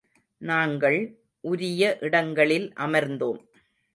[0.41, 0.97] நாங்கள்,
[1.43, 3.41] உரிய இடங்களில் அமர்ந்தோம்.